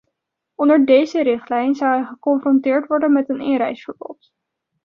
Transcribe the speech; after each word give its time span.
Onder 0.55 0.85
deze 0.85 1.23
richtlijn 1.23 1.75
zou 1.75 1.93
hij 1.95 2.03
geconfronteerd 2.05 2.87
worden 2.87 3.13
met 3.13 3.29
een 3.29 3.41
inreisverbod. 3.41 4.31